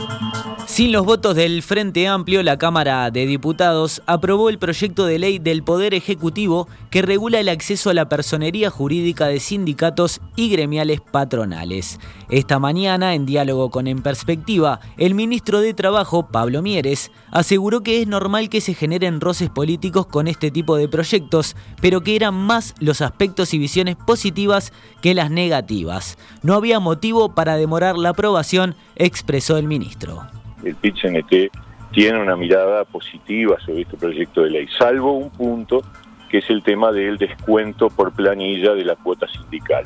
[0.00, 5.18] Música Sin los votos del Frente Amplio, la Cámara de Diputados aprobó el proyecto de
[5.18, 10.48] ley del Poder Ejecutivo que regula el acceso a la personería jurídica de sindicatos y
[10.48, 11.98] gremiales patronales.
[12.30, 18.00] Esta mañana, en diálogo con En Perspectiva, el ministro de Trabajo, Pablo Mieres, aseguró que
[18.00, 22.34] es normal que se generen roces políticos con este tipo de proyectos, pero que eran
[22.34, 26.16] más los aspectos y visiones positivas que las negativas.
[26.44, 31.50] No había motivo para demorar la aprobación, expresó el ministro el PIT-CNT
[31.92, 35.82] tiene una mirada positiva sobre este proyecto de ley, salvo un punto
[36.30, 39.82] que es el tema del descuento por planilla de la cuota sindical.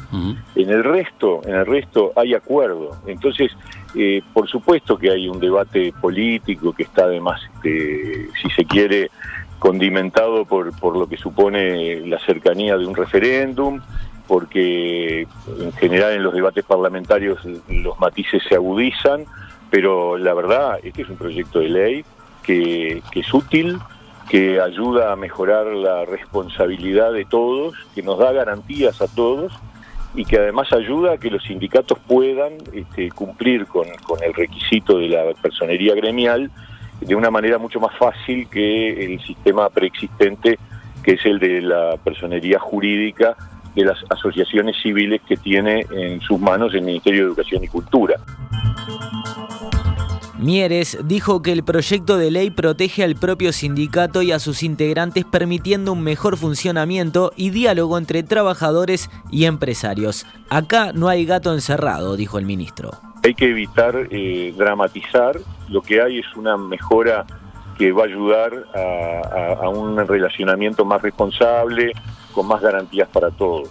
[0.55, 2.91] En el resto, en el resto hay acuerdo.
[3.06, 3.50] Entonces,
[3.95, 9.11] eh, por supuesto que hay un debate político que está además, este, si se quiere,
[9.59, 13.80] condimentado por, por lo que supone la cercanía de un referéndum,
[14.27, 15.27] porque
[15.61, 17.38] en general en los debates parlamentarios
[17.69, 19.25] los matices se agudizan
[19.74, 22.05] pero la verdad, este es un proyecto de ley
[22.44, 23.77] que, es útil,
[24.28, 29.53] que ayuda a mejorar la responsabilidad de todos, que nos da garantías a todos
[30.14, 33.89] y que además ayuda a que los sindicatos puedan este, cumplir con,
[34.22, 36.53] el requisito de la personería gremial
[37.00, 40.56] de una manera mucho más fácil que el sistema preexistente,
[41.03, 43.36] que es el de la personería jurídica
[43.75, 48.14] de las asociaciones civiles que tiene en sus manos el Ministerio de Educación y Cultura.
[50.45, 55.25] Mieres dijo que el proyecto de ley protege al propio sindicato y a sus integrantes
[55.25, 60.27] permitiendo un mejor funcionamiento y diálogo entre trabajadores y empresarios.
[60.50, 62.91] Acá no hay gato encerrado, dijo el ministro.
[63.22, 67.25] Hay que evitar eh, dramatizar, lo que hay es una mejora
[67.78, 68.67] que va a ayudar
[69.62, 71.92] a un relacionamiento más responsable,
[72.34, 73.70] con más garantías para todos.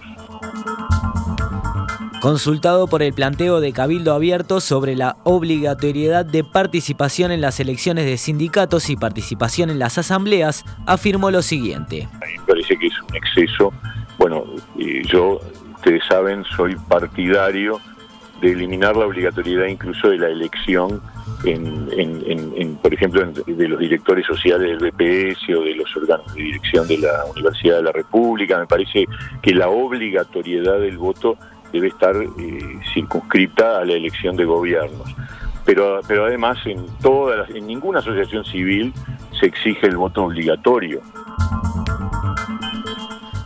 [2.24, 8.06] Consultado por el planteo de Cabildo Abierto sobre la obligatoriedad de participación en las elecciones
[8.06, 12.08] de sindicatos y participación en las asambleas, afirmó lo siguiente.
[12.22, 13.74] Me parece que es un exceso.
[14.18, 14.46] Bueno,
[15.12, 15.42] yo,
[15.76, 17.82] ustedes saben, soy partidario
[18.40, 21.02] de eliminar la obligatoriedad incluso de la elección
[21.44, 26.88] en, por ejemplo, de los directores sociales del BPS o de los órganos de dirección
[26.88, 28.60] de la Universidad de la República.
[28.60, 29.08] Me parece
[29.42, 31.38] que la obligatoriedad del voto
[31.74, 35.14] debe estar eh, circunscrita a la elección de gobiernos.
[35.66, 38.94] Pero, pero además en, todas en ninguna asociación civil
[39.40, 41.02] se exige el voto obligatorio.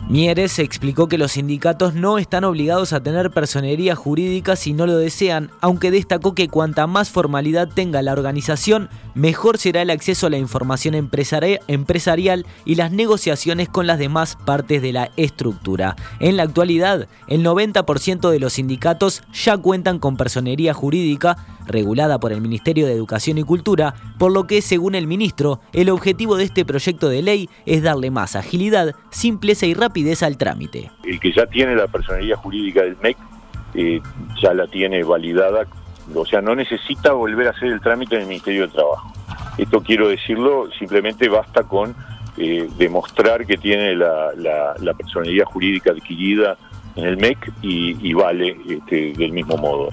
[0.08, 4.96] Mieres explicó que los sindicatos no están obligados a tener personería jurídica si no lo
[4.96, 10.30] desean, aunque destacó que cuanta más formalidad tenga la organización, mejor será el acceso a
[10.30, 15.94] la información empresarial y las negociaciones con las demás partes de la estructura.
[16.20, 21.36] En la actualidad, el 90% de los sindicatos ya cuentan con personería jurídica,
[21.66, 25.90] regulada por el Ministerio de Educación y Cultura, por lo que, según el ministro, el
[25.90, 30.90] objetivo de este proyecto de ley es darle más agilidad, simpleza y rapidez al trámite.
[31.04, 33.16] El que ya tiene la personalidad jurídica del MEC
[33.74, 34.00] eh,
[34.42, 35.66] ya la tiene validada,
[36.14, 39.12] o sea, no necesita volver a hacer el trámite en el Ministerio de Trabajo.
[39.58, 41.94] Esto quiero decirlo, simplemente basta con
[42.36, 44.32] eh, demostrar que tiene la,
[44.96, 46.56] personalidad jurídica adquirida
[46.96, 49.90] en el MEC y, vale este, del mismo modo.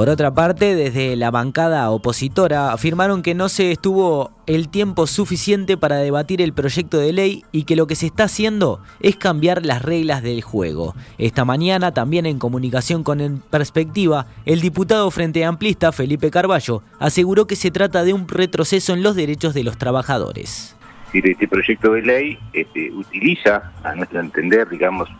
[0.00, 5.76] Por otra parte, desde la bancada opositora afirmaron que no se estuvo el tiempo suficiente
[5.76, 9.66] para debatir el proyecto de ley y que lo que se está haciendo es cambiar
[9.66, 10.94] las reglas del juego.
[11.18, 17.46] Esta mañana, también en comunicación con En Perspectiva, el diputado Frente Amplista Felipe Carballo aseguró
[17.46, 20.78] que se trata de un retroceso en los derechos de los trabajadores.
[21.12, 25.10] Este proyecto de ley este, utiliza, a nuestro entender, digamos,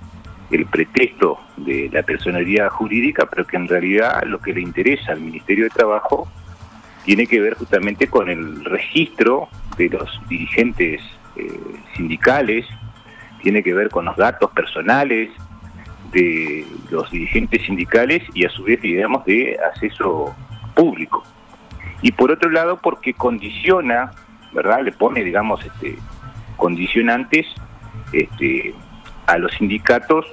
[0.50, 5.20] el pretexto de la personalidad jurídica, pero que en realidad lo que le interesa al
[5.20, 6.28] Ministerio de Trabajo
[7.04, 11.00] tiene que ver justamente con el registro de los dirigentes
[11.36, 11.60] eh,
[11.96, 12.66] sindicales,
[13.42, 15.30] tiene que ver con los datos personales
[16.12, 20.34] de los dirigentes sindicales y a su vez, digamos, de acceso
[20.74, 21.22] público.
[22.02, 24.10] Y por otro lado, porque condiciona,
[24.52, 24.82] ¿verdad?
[24.82, 25.96] Le pone, digamos, este,
[26.56, 27.46] condicionantes
[28.12, 28.74] este,
[29.26, 30.26] a los sindicatos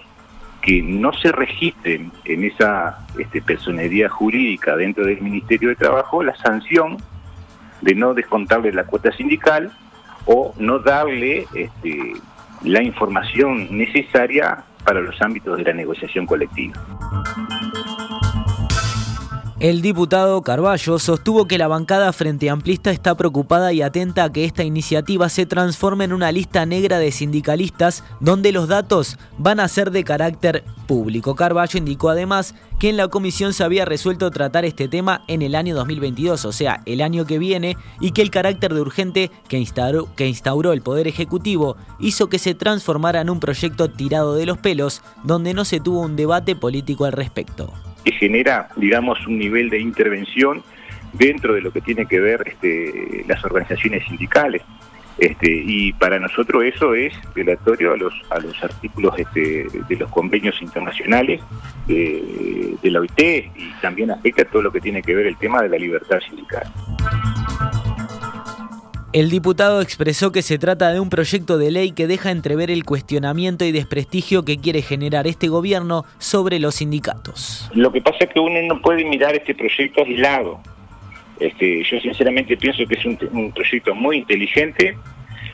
[0.68, 6.36] que no se registren en esa este, personería jurídica dentro del Ministerio de Trabajo la
[6.36, 6.98] sanción
[7.80, 9.72] de no descontarle la cuota sindical
[10.26, 12.12] o no darle este,
[12.64, 16.76] la información necesaria para los ámbitos de la negociación colectiva.
[19.60, 24.46] El diputado Carballo sostuvo que la bancada frente amplista está preocupada y atenta a que
[24.46, 29.68] esta iniciativa se transforme en una lista negra de sindicalistas donde los datos van a
[29.68, 31.34] ser de carácter público.
[31.34, 35.56] Carballo indicó además que en la comisión se había resuelto tratar este tema en el
[35.56, 39.58] año 2022, o sea, el año que viene, y que el carácter de urgente que
[39.58, 44.46] instauró, que instauró el Poder Ejecutivo hizo que se transformara en un proyecto tirado de
[44.46, 47.74] los pelos, donde no se tuvo un debate político al respecto
[48.08, 50.64] que genera, digamos, un nivel de intervención
[51.12, 54.62] dentro de lo que tiene que ver este, las organizaciones sindicales.
[55.18, 60.10] Este, y para nosotros eso es violatorio a los, a los artículos este, de los
[60.10, 61.42] convenios internacionales
[61.86, 65.62] de, de la OIT y también afecta todo lo que tiene que ver el tema
[65.64, 66.64] de la libertad sindical.
[69.18, 72.86] El diputado expresó que se trata de un proyecto de ley que deja entrever el
[72.86, 77.68] cuestionamiento y desprestigio que quiere generar este gobierno sobre los sindicatos.
[77.74, 80.60] Lo que pasa es que uno no puede mirar este proyecto aislado.
[81.40, 84.96] Este, yo sinceramente pienso que es un, proyecto muy inteligente,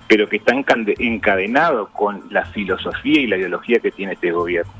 [0.09, 0.53] pero que está
[0.99, 4.73] encadenado con la filosofía y la ideología que tiene este gobierno.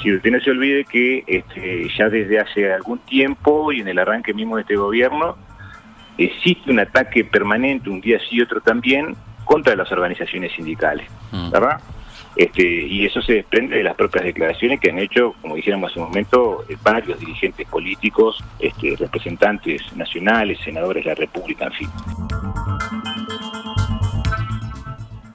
[0.00, 3.98] Si usted no se olvide que este, ya desde hace algún tiempo y en el
[3.98, 5.36] arranque mismo de este gobierno,
[6.18, 11.50] existe un ataque permanente, un día sí y otro también, contra las organizaciones sindicales, mm.
[11.50, 11.80] ¿verdad?
[12.36, 16.00] Este, y eso se desprende de las propias declaraciones que han hecho, como dijéramos hace
[16.00, 21.90] un momento, eh, varios dirigentes políticos, este, representantes nacionales, senadores de la República, en fin.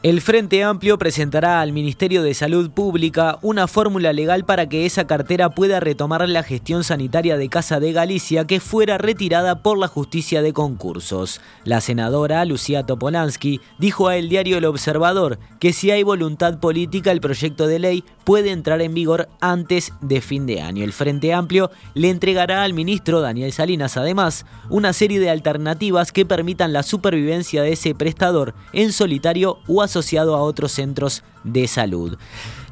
[0.02, 5.06] El Frente Amplio presentará al Ministerio de Salud Pública una fórmula legal para que esa
[5.08, 9.90] cartera pueda retomar la gestión sanitaria de Casa de Galicia que fuera retirada por la
[9.90, 11.42] justicia de concursos.
[11.66, 17.12] La senadora Lucía Topolansky dijo a el diario El Observador que si hay voluntad política
[17.12, 20.86] el proyecto de ley puede entrar en vigor antes de fin de año.
[20.86, 26.26] El Frente Amplio le entregará al ministro Daniel Salinas además una serie de alternativas que
[26.26, 32.18] permitan la supervivencia de ese prestador en solitario o asociado a otros centros de salud.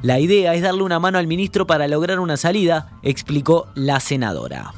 [0.02, 4.72] La idea es darle una mano al ministro para lograr una salida, explicó la senadora.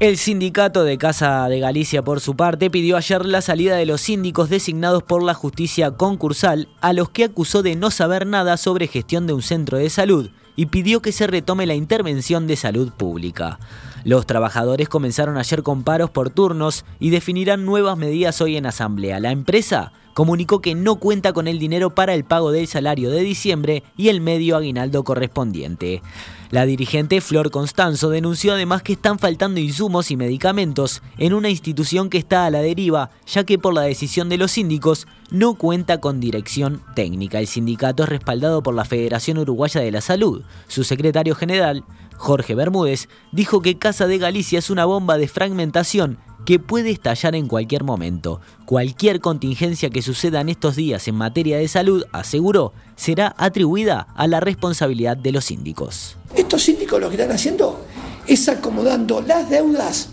[0.00, 4.02] El sindicato de Casa de Galicia, por su parte, pidió ayer la salida de los
[4.02, 8.86] síndicos designados por la justicia concursal, a los que acusó de no saber nada sobre
[8.86, 12.92] gestión de un centro de salud y pidió que se retome la intervención de salud
[12.92, 13.58] pública.
[14.04, 19.18] Los trabajadores comenzaron ayer con paros por turnos y definirán nuevas medidas hoy en asamblea.
[19.18, 23.20] La empresa comunicó que no cuenta con el dinero para el pago del salario de
[23.20, 26.02] diciembre y el medio aguinaldo correspondiente.
[26.50, 32.10] La dirigente Flor Constanzo denunció además que están faltando insumos y medicamentos en una institución
[32.10, 35.98] que está a la deriva, ya que por la decisión de los síndicos no cuenta
[35.98, 37.40] con dirección técnica.
[37.40, 40.42] El sindicato es respaldado por la Federación Uruguaya de la Salud.
[40.68, 41.82] Su secretario general,
[42.16, 47.34] Jorge Bermúdez, dijo que Casa de Galicia es una bomba de fragmentación que puede estallar
[47.34, 48.40] en cualquier momento.
[48.66, 54.26] Cualquier contingencia que suceda en estos días en materia de salud, aseguró, será atribuida a
[54.26, 56.16] la responsabilidad de los síndicos.
[56.34, 57.84] Estos síndicos lo que están haciendo
[58.26, 60.10] es acomodando las deudas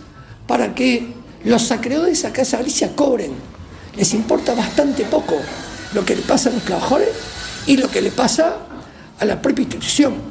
[0.47, 1.13] para que
[1.43, 3.31] los acreedores a Casa Galicia cobren.
[3.97, 5.35] Les importa bastante poco
[5.93, 7.09] lo que le pasa a los trabajadores
[7.67, 8.57] y lo que le pasa
[9.19, 10.30] a la propia institución.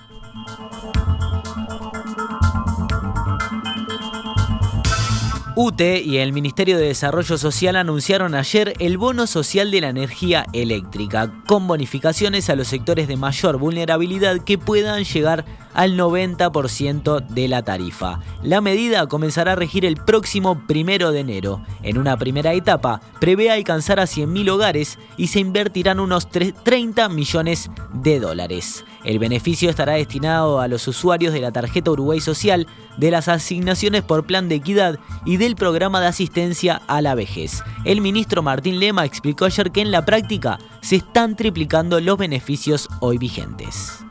[5.62, 10.46] UTE y el Ministerio de Desarrollo Social anunciaron ayer el bono social de la energía
[10.54, 17.48] eléctrica, con bonificaciones a los sectores de mayor vulnerabilidad que puedan llegar al 90% de
[17.48, 18.20] la tarifa.
[18.42, 21.62] La medida comenzará a regir el próximo primero de enero.
[21.82, 27.70] En una primera etapa, prevé alcanzar a 100.000 hogares y se invertirán unos 30 millones
[27.94, 28.84] de dólares.
[29.04, 32.66] El beneficio estará destinado a los usuarios de la tarjeta Uruguay Social,
[32.98, 37.62] de las asignaciones por plan de equidad y del programa de asistencia a la vejez.
[37.84, 42.88] El ministro Martín Lema explicó ayer que en la práctica se están triplicando los beneficios
[43.00, 44.04] hoy vigentes.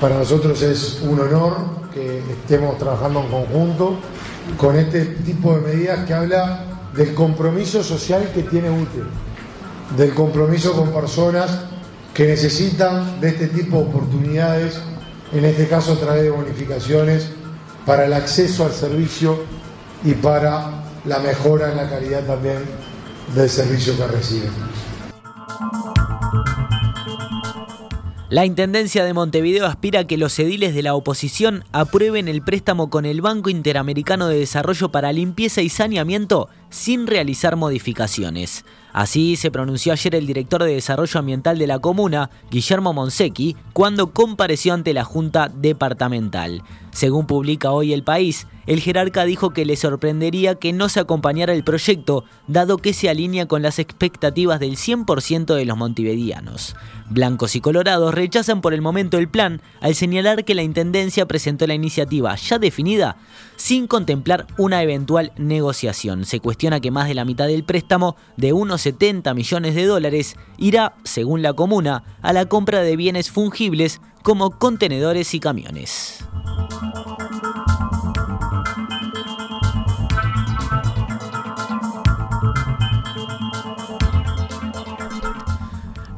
[0.00, 1.56] Para nosotros es un honor
[1.94, 3.98] que estemos trabajando en conjunto
[4.58, 9.02] con este tipo de medidas que habla del compromiso social que tiene UTE,
[9.96, 11.60] del compromiso con personas
[12.12, 14.78] que necesitan de este tipo de oportunidades,
[15.32, 17.30] en este caso a través de bonificaciones
[17.86, 19.44] para el acceso al servicio
[20.04, 22.58] y para la mejora en la calidad también
[23.34, 24.50] del servicio que reciben.
[28.28, 32.90] La Intendencia de Montevideo aspira a que los ediles de la oposición aprueben el préstamo
[32.90, 38.64] con el Banco Interamericano de Desarrollo para limpieza y saneamiento sin realizar modificaciones.
[38.92, 44.12] Así se pronunció ayer el director de Desarrollo Ambiental de la comuna, Guillermo Monsecchi, cuando
[44.12, 46.62] compareció ante la Junta Departamental.
[46.92, 51.52] Según publica hoy el país, el jerarca dijo que le sorprendería que no se acompañara
[51.52, 56.74] el proyecto, dado que se alinea con las expectativas del 100% de los montivedianos.
[57.10, 61.66] Blancos y colorados rechazan por el momento el plan al señalar que la Intendencia presentó
[61.66, 63.18] la iniciativa ya definida
[63.56, 66.24] sin contemplar una eventual negociación.
[66.24, 70.36] Se cuestiona que más de la mitad del préstamo, de unos 70 millones de dólares,
[70.58, 76.24] irá, según la comuna, a la compra de bienes fungibles como contenedores y camiones.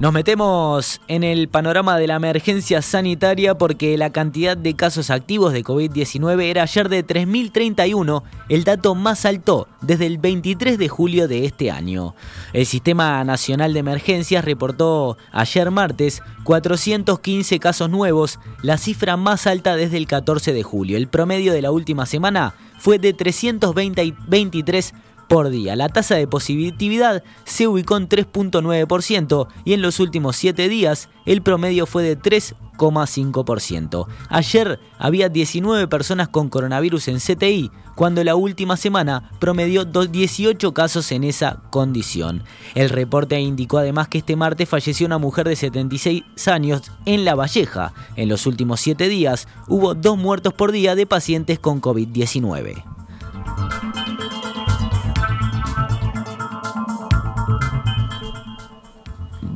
[0.01, 5.53] Nos metemos en el panorama de la emergencia sanitaria porque la cantidad de casos activos
[5.53, 11.27] de COVID-19 era ayer de 3.031, el dato más alto desde el 23 de julio
[11.27, 12.15] de este año.
[12.53, 19.75] El Sistema Nacional de Emergencias reportó ayer martes 415 casos nuevos, la cifra más alta
[19.75, 20.97] desde el 14 de julio.
[20.97, 24.95] El promedio de la última semana fue de 323
[25.29, 25.77] por día.
[25.77, 31.43] La tasa de positividad se ubicó en 3.9% y en los últimos 7 días el
[31.43, 34.07] promedio fue de 3,5%.
[34.31, 41.13] Ayer había 19 personas con coronavirus en CTI, cuando la última semana promedió 18 casos
[41.13, 42.45] en esa condición.
[42.75, 47.35] El reporte indicó además que este martes falleció una mujer de 76 años en La
[47.35, 47.93] Valleja.
[48.17, 52.85] En los últimos 7 días hubo dos muertos por día de pacientes con COVID-19.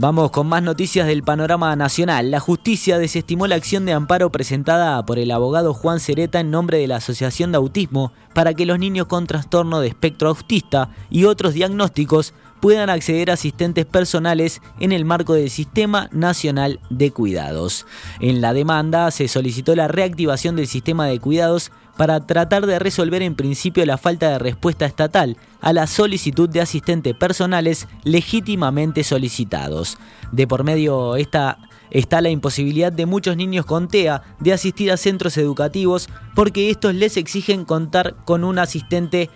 [0.03, 2.33] Vamos con más noticias del panorama nacional.
[2.33, 6.79] La justicia desestimó la acción de amparo presentada por el abogado Juan Cereta en nombre
[6.79, 11.23] de la Asociación de Autismo para que los niños con trastorno de espectro autista y
[11.23, 17.87] otros diagnósticos puedan acceder a asistentes personales en el marco del Sistema Nacional de Cuidados.
[18.19, 23.23] En la demanda se solicitó la reactivación del sistema de cuidados para tratar de resolver
[23.23, 29.99] en principio la falta de respuesta estatal a la solicitud de asistentes personales legítimamente solicitados.
[30.31, 31.59] De por medio esta
[31.91, 36.95] está la imposibilidad de muchos niños con TEA de asistir a centros educativos porque estos
[36.95, 39.29] les exigen contar con un asistente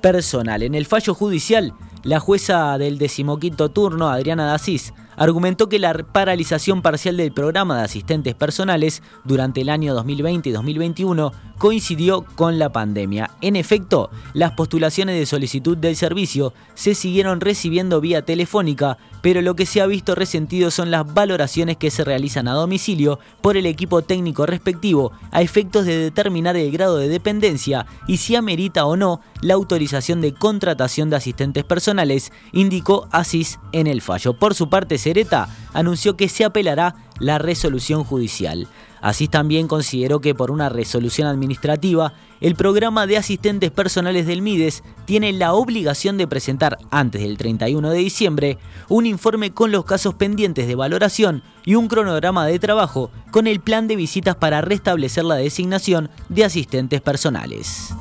[0.00, 0.62] personal.
[0.62, 6.82] En el fallo judicial, la jueza del decimoquinto turno, Adriana Dasís, argumentó que la paralización
[6.82, 12.72] parcial del programa de asistentes personales durante el año 2020 y 2021 coincidió con la
[12.72, 13.30] pandemia.
[13.40, 19.54] En efecto, las postulaciones de solicitud del servicio se siguieron recibiendo vía telefónica, pero lo
[19.54, 23.66] que se ha visto resentido son las valoraciones que se realizan a domicilio por el
[23.66, 28.96] equipo técnico respectivo a efectos de determinar el grado de dependencia y si amerita o
[28.96, 34.34] no la autorización de contratación de asistentes personales, indicó Asís en el fallo.
[34.34, 38.68] Por su parte, Cereta anunció que se apelará la resolución judicial.
[39.00, 44.84] Así también consideró que por una resolución administrativa, el programa de asistentes personales del MIDES
[45.04, 50.14] tiene la obligación de presentar antes del 31 de diciembre un informe con los casos
[50.14, 55.24] pendientes de valoración y un cronograma de trabajo con el plan de visitas para restablecer
[55.24, 57.92] la designación de asistentes personales.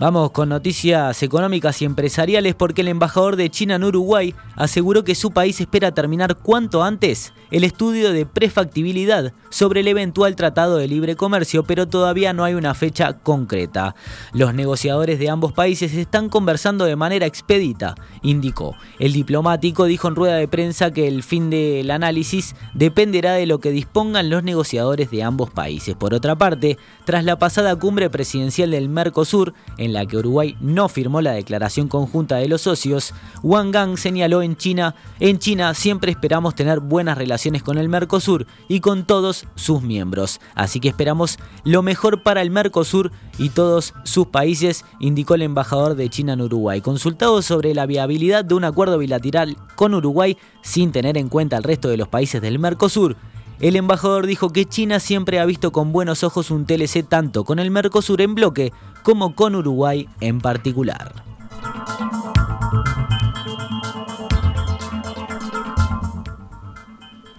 [0.00, 5.14] Vamos con noticias económicas y empresariales porque el embajador de China en Uruguay aseguró que
[5.14, 10.88] su país espera terminar cuanto antes el estudio de prefactibilidad sobre el eventual tratado de
[10.88, 13.94] libre comercio, pero todavía no hay una fecha concreta.
[14.32, 18.74] Los negociadores de ambos países están conversando de manera expedita, indicó.
[18.98, 23.60] El diplomático dijo en rueda de prensa que el fin del análisis dependerá de lo
[23.60, 25.94] que dispongan los negociadores de ambos países.
[25.94, 29.54] Por otra parte, tras la pasada cumbre presidencial del Mercosur,
[29.92, 33.12] la que Uruguay no firmó la declaración conjunta de los socios,
[33.42, 38.46] Wang Gang señaló en China, en China siempre esperamos tener buenas relaciones con el Mercosur
[38.68, 40.40] y con todos sus miembros.
[40.54, 45.94] Así que esperamos lo mejor para el Mercosur y todos sus países, indicó el embajador
[45.94, 46.80] de China en Uruguay.
[46.80, 51.62] Consultado sobre la viabilidad de un acuerdo bilateral con Uruguay sin tener en cuenta al
[51.62, 53.16] resto de los países del Mercosur,
[53.60, 57.58] el embajador dijo que China siempre ha visto con buenos ojos un TLC tanto con
[57.60, 58.72] el Mercosur en bloque
[59.04, 61.22] como con Uruguay en particular.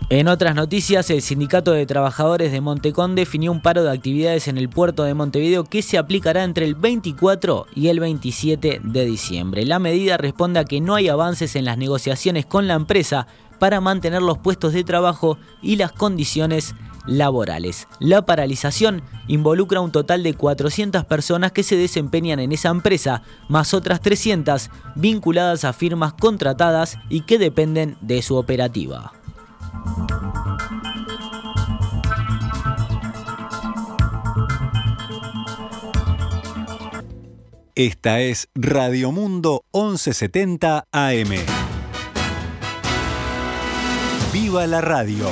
[0.07, 4.59] En otras noticias, el Sindicato de Trabajadores de Montecón definió un paro de actividades en
[4.59, 9.65] el puerto de Montevideo que se aplicará entre el 24 y el 27 de diciembre.
[9.65, 13.25] La medida responde a que no hay avances en las negociaciones con la empresa
[13.57, 16.75] para mantener los puestos de trabajo y las condiciones
[17.07, 17.87] laborales.
[17.99, 23.73] La paralización involucra un total de 400 personas que se desempeñan en esa empresa, más
[23.73, 29.13] otras 300 vinculadas a firmas contratadas y que dependen de su operativa.
[37.75, 41.29] Esta es Radio Mundo 1170 AM.
[44.31, 45.27] ¡Viva la radio!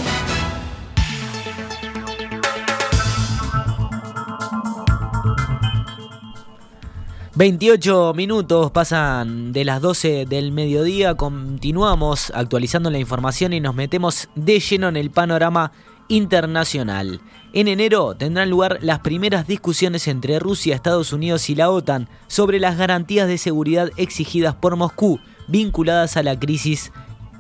[7.36, 11.16] ...28 minutos pasan de las 12 del mediodía...
[11.16, 13.54] ...continuamos actualizando la información...
[13.54, 15.72] ...y nos metemos de lleno en el panorama
[16.10, 17.22] internacional.
[17.54, 22.60] En enero tendrán lugar las primeras discusiones entre Rusia, Estados Unidos y la OTAN sobre
[22.60, 26.92] las garantías de seguridad exigidas por Moscú vinculadas a la crisis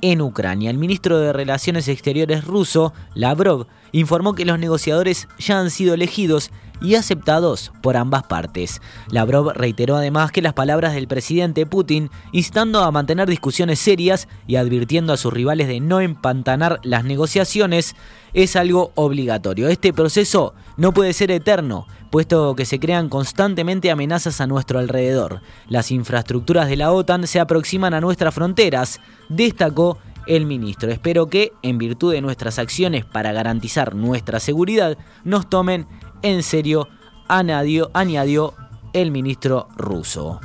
[0.02, 0.70] en Ucrania.
[0.70, 6.52] El ministro de Relaciones Exteriores ruso, Lavrov, informó que los negociadores ya han sido elegidos
[6.84, 8.82] y aceptados por ambas partes.
[9.10, 14.58] Lavrov reiteró además que las palabras del presidente Putin, instando a mantener discusiones serias y
[14.58, 17.96] advirtiendo a sus rivales de no empantanar las negociaciones,
[18.34, 19.70] es algo obligatorio.
[19.70, 25.42] Este proceso no puede ser eterno, puesto que se crean constantemente amenazas a nuestro alrededor.
[25.70, 29.00] Las infraestructuras de la OTAN se aproximan a nuestras fronteras,
[29.30, 29.98] destacó
[30.28, 30.92] el ministro.
[30.92, 35.88] Espero que, en virtud de nuestras acciones para garantizar nuestra seguridad, nos tomen
[36.24, 36.88] en serio,
[37.28, 38.54] añadió,
[38.94, 40.40] el ministro ruso.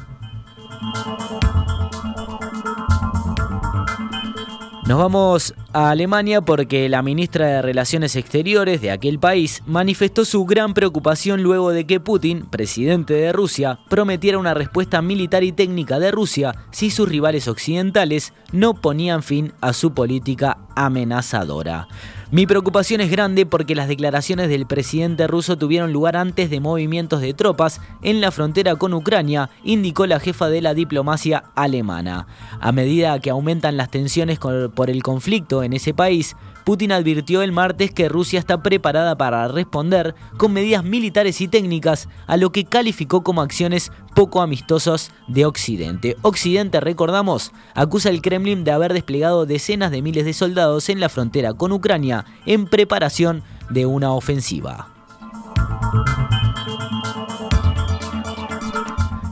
[4.88, 10.46] Nos vamos a Alemania porque la ministra de Relaciones Exteriores de aquel país manifestó su
[10.46, 15.98] gran preocupación luego de que Putin, presidente de Rusia, prometiera una respuesta militar y técnica
[15.98, 21.86] de Rusia si sus rivales occidentales no ponían fin a su política amenazadora.
[22.30, 27.22] Mi preocupación es grande porque las declaraciones del presidente ruso tuvieron lugar antes de movimientos
[27.22, 32.26] de tropas en la frontera con Ucrania, indicó la jefa de la diplomacia alemana.
[32.60, 36.36] A medida que aumentan las tensiones por el conflicto en ese país,
[36.68, 42.10] Putin advirtió el martes que Rusia está preparada para responder con medidas militares y técnicas
[42.26, 46.18] a lo que calificó como acciones poco amistosas de Occidente.
[46.20, 51.08] Occidente, recordamos, acusa al Kremlin de haber desplegado decenas de miles de soldados en la
[51.08, 54.88] frontera con Ucrania en preparación de una ofensiva.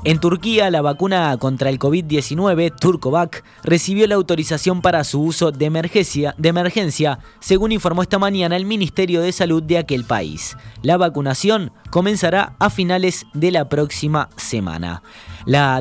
[0.07, 5.65] En Turquía, la vacuna contra el COVID-19, Turcovac, recibió la autorización para su uso de
[5.65, 10.57] emergencia, de emergencia, según informó esta mañana el Ministerio de Salud de aquel país.
[10.83, 15.03] La vacunación comenzará a finales de la próxima semana.
[15.47, 15.81] La,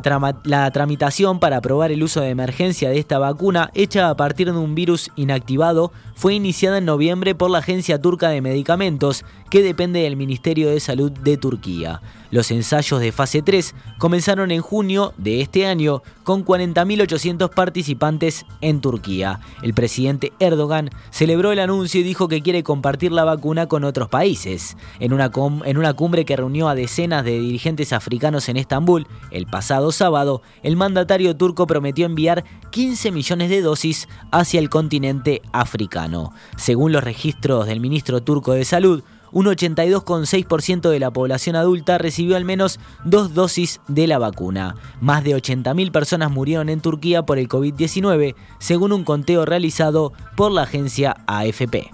[0.72, 4.76] tramitación para aprobar el uso de emergencia de esta vacuna, hecha a partir de un
[4.76, 10.18] virus inactivado, fue iniciada en noviembre por la Agencia Turca de Medicamentos, que depende del
[10.18, 12.00] Ministerio de Salud de Turquía.
[12.30, 18.82] Los ensayos de fase 3 comenzaron en junio de este año con 40.800 participantes en
[18.82, 19.40] Turquía.
[19.62, 24.10] El presidente Erdogan celebró el anuncio y dijo que quiere compartir la vacuna con otros
[24.10, 24.76] países.
[25.00, 25.32] En una,
[25.64, 30.42] en una cumbre que reunió a decenas de dirigentes africanos en Estambul el pasado sábado,
[30.64, 36.34] el mandatario turco prometió enviar 15 millones de dosis hacia el continente africano.
[36.58, 39.04] Según los registros del ministro turco de Salud,
[39.36, 44.78] un 82,6% de la población adulta recibió al menos dos dosis de la vacuna.
[45.02, 50.54] Más de 80.000 personas murieron en Turquía por el COVID-19, según un conteo realizado por
[50.54, 51.92] la agencia AFP.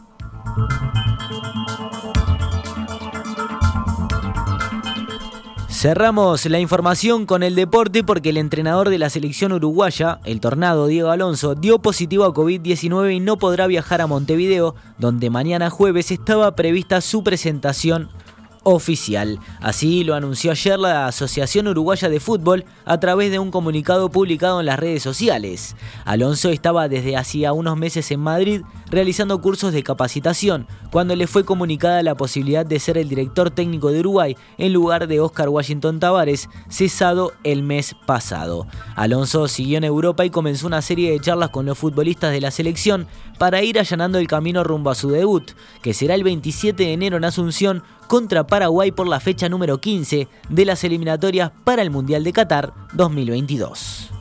[5.82, 10.86] Cerramos la información con el deporte porque el entrenador de la selección uruguaya, el tornado
[10.86, 16.12] Diego Alonso, dio positivo a COVID-19 y no podrá viajar a Montevideo, donde mañana jueves
[16.12, 18.12] estaba prevista su presentación
[18.64, 19.40] oficial.
[19.60, 24.60] Así lo anunció ayer la Asociación Uruguaya de Fútbol a través de un comunicado publicado
[24.60, 25.76] en las redes sociales.
[26.06, 31.46] Alonso estaba desde hacía unos meses en Madrid realizando cursos de capacitación cuando le fue
[31.46, 36.00] comunicada la posibilidad de ser el director técnico de Uruguay en lugar de Oscar Washington
[36.00, 38.68] Tavares, cesado el mes pasado.
[38.96, 42.52] Alonso siguió en Europa y comenzó una serie de charlas con los futbolistas de la
[42.52, 46.94] selección para ir allanando el camino rumbo a su debut, que será el 27 de
[46.94, 51.92] enero en Asunción contra Paraguay por la fecha número 15 de las eliminatorias para el
[51.92, 54.12] Mundial de Qatar 2022.